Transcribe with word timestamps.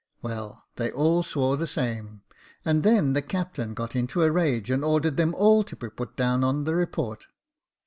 "Well, 0.23 0.63
they 0.77 0.91
all 0.91 1.21
swore 1.21 1.57
the 1.57 1.67
same, 1.67 2.23
and 2.65 2.81
then 2.81 3.13
the 3.13 3.21
captain 3.21 3.75
got 3.75 3.95
into 3.95 4.23
a 4.23 4.31
rage, 4.31 4.71
and 4.71 4.83
ordered 4.83 5.15
them 5.15 5.35
all 5.35 5.61
to 5.63 5.75
be 5.75 5.89
put 5.91 6.15
down 6.17 6.43
on 6.43 6.63
the 6.63 6.73
report. 6.73 7.27